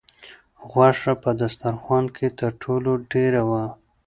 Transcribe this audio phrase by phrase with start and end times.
[0.69, 3.63] غوښه په دسترخوان کې تر ټولو ډېره وه.